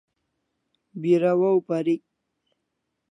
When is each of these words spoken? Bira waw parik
Bira 1.01 1.31
waw 1.39 1.57
parik 1.67 2.03